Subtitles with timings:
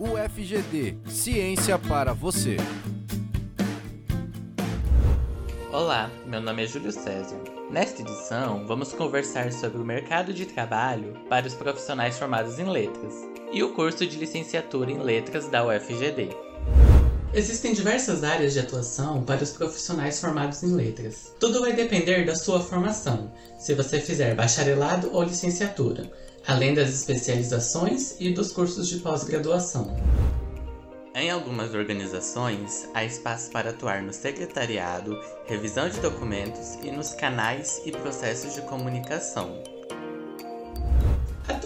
[0.00, 2.56] UFGD Ciência para você.
[5.70, 7.38] Olá, meu nome é Júlio César.
[7.70, 13.12] Nesta edição, vamos conversar sobre o mercado de trabalho para os profissionais formados em letras
[13.52, 16.30] e o curso de licenciatura em letras da UFGD.
[17.32, 21.32] Existem diversas áreas de atuação para os profissionais formados em letras.
[21.38, 26.10] Tudo vai depender da sua formação, se você fizer bacharelado ou licenciatura,
[26.44, 29.96] além das especializações e dos cursos de pós-graduação.
[31.14, 35.16] Em algumas organizações, há espaço para atuar no secretariado,
[35.46, 39.62] revisão de documentos e nos canais e processos de comunicação.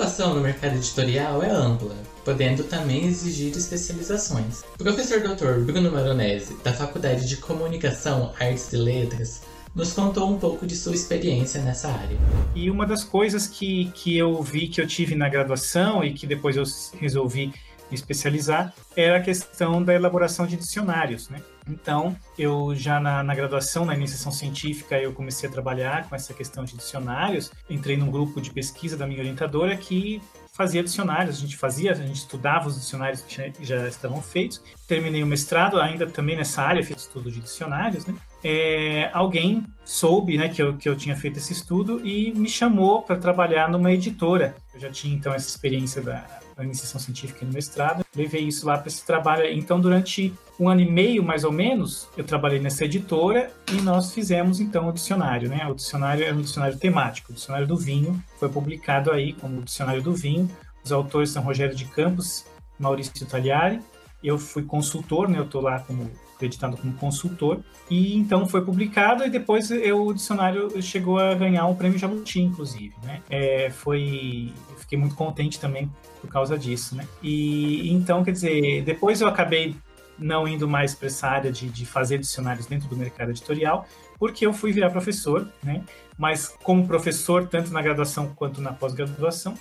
[0.00, 4.62] Atuação no mercado editorial é ampla, podendo também exigir especializações.
[4.80, 5.60] O professor Dr.
[5.62, 9.42] Bruno Maronese, da Faculdade de Comunicação, Artes e Letras,
[9.74, 12.16] nos contou um pouco de sua experiência nessa área.
[12.54, 16.26] E uma das coisas que, que eu vi que eu tive na graduação e que
[16.26, 16.64] depois eu
[16.98, 17.52] resolvi
[17.90, 21.42] me especializar era a questão da elaboração de dicionários, né?
[21.68, 26.34] Então, eu já na, na, graduação, na iniciação científica, eu comecei a trabalhar com essa
[26.34, 27.52] questão de dicionários.
[27.68, 30.20] Entrei num grupo de pesquisa da minha orientadora que
[30.52, 34.60] fazia dicionários, a gente fazia, a gente estudava os dicionários que já estavam feitos.
[34.86, 38.14] Terminei o mestrado ainda também nessa área, fiz estudo de dicionários, né?
[38.42, 43.02] É, alguém soube né, que, eu, que eu tinha feito esse estudo e me chamou
[43.02, 44.54] para trabalhar numa editora.
[44.72, 46.24] Eu já tinha então essa experiência da,
[46.60, 49.46] da iniciação científica no mestrado, levei isso lá para esse trabalho.
[49.50, 54.12] Então, durante um ano e meio, mais ou menos, eu trabalhei nessa editora e nós
[54.12, 55.48] fizemos então o dicionário.
[55.48, 55.66] Né?
[55.66, 59.64] O dicionário é um dicionário temático, o dicionário do vinho, foi publicado aí como o
[59.64, 60.50] dicionário do vinho.
[60.84, 62.44] Os autores são Rogério de Campos,
[62.78, 63.80] Maurício Tagliari.
[64.22, 65.38] Eu fui consultor, né?
[65.38, 66.10] eu estou lá como
[66.40, 67.60] acreditado como consultor,
[67.90, 72.40] e então foi publicado e depois eu, o dicionário chegou a ganhar o prêmio Jabuti,
[72.40, 73.20] inclusive, né?
[73.28, 75.90] É, foi, fiquei muito contente também
[76.20, 77.06] por causa disso, né?
[77.22, 79.76] E então, quer dizer, depois eu acabei
[80.18, 83.86] não indo mais para essa área de, de fazer dicionários dentro do mercado editorial,
[84.18, 85.84] porque eu fui virar professor, né?
[86.16, 89.54] Mas como professor, tanto na graduação quanto na pós-graduação,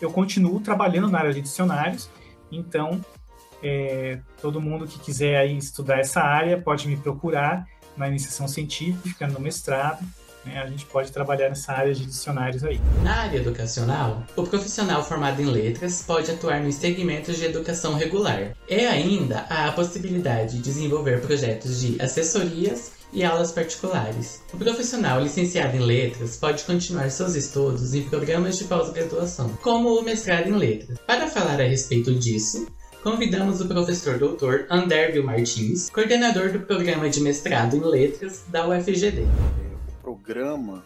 [0.00, 2.10] eu continuo trabalhando na área de dicionários,
[2.50, 3.00] então
[3.62, 9.26] é, todo mundo que quiser aí estudar essa área pode me procurar na iniciação científica,
[9.26, 10.04] no mestrado.
[10.44, 10.58] Né?
[10.60, 12.80] A gente pode trabalhar nessa área de dicionários aí.
[13.02, 18.56] Na área educacional, o profissional formado em letras pode atuar nos segmentos de educação regular.
[18.68, 24.42] E ainda a possibilidade de desenvolver projetos de assessorias e aulas particulares.
[24.52, 30.02] O profissional licenciado em letras pode continuar seus estudos em programas de pós-graduação, como o
[30.02, 30.98] mestrado em letras.
[31.06, 32.66] Para falar a respeito disso,
[33.02, 34.66] convidamos o professor Dr.
[34.70, 39.22] Andervio Martins, coordenador do programa de mestrado em letras da UFGD.
[39.22, 40.84] O programa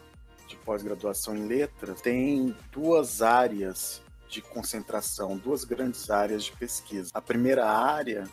[0.49, 4.01] de pós-graduação em letras tem duas áreas
[4.31, 7.11] de concentração, duas grandes áreas de pesquisa.
[7.13, 8.25] A primeira área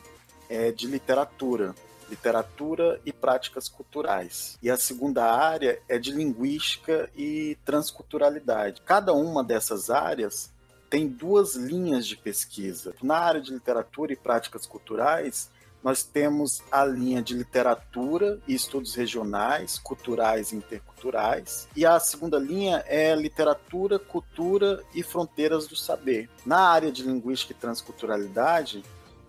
[0.49, 1.75] é de literatura,
[2.09, 4.57] literatura e práticas culturais.
[4.63, 8.81] E a segunda área é de linguística e transculturalidade.
[8.85, 10.52] Cada uma dessas áreas
[10.93, 12.93] tem duas linhas de pesquisa.
[13.01, 15.49] Na área de literatura e práticas culturais,
[15.83, 21.67] nós temos a linha de literatura e estudos regionais, culturais e interculturais.
[21.75, 26.29] E a segunda linha é literatura, cultura e fronteiras do saber.
[26.45, 28.83] Na área de linguística e transculturalidade,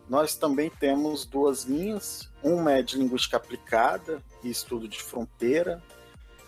[0.07, 2.29] nós também temos duas linhas.
[2.43, 5.83] Uma é de linguística aplicada e estudo de fronteira,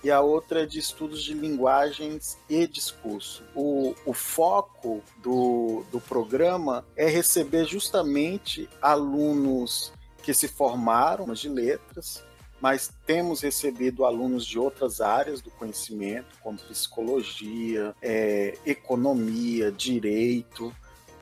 [0.07, 3.43] e a outra é de estudos de linguagens e discurso.
[3.57, 12.23] O, o foco do, do programa é receber justamente alunos que se formaram de letras,
[12.61, 20.73] mas temos recebido alunos de outras áreas do conhecimento, como psicologia, é, economia, direito,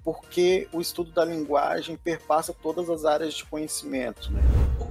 [0.05, 4.31] porque o estudo da linguagem perpassa todas as áreas de conhecimento.
[4.31, 4.43] Né?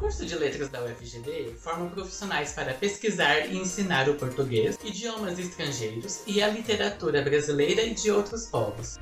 [0.03, 6.23] Curso de letras da UFGD forma profissionais para pesquisar e ensinar o português, idiomas estrangeiros
[6.27, 8.99] e a literatura brasileira e de outros povos.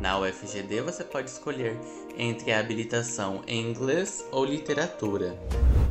[0.00, 1.78] Na UFGD você pode escolher
[2.18, 5.38] entre a habilitação em inglês ou literatura.